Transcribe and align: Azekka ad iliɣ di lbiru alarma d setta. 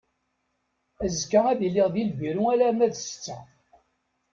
Azekka 1.03 1.39
ad 1.51 1.59
iliɣ 1.67 1.87
di 1.93 2.03
lbiru 2.09 2.43
alarma 2.53 2.87
d 2.93 2.95
setta. 2.97 3.37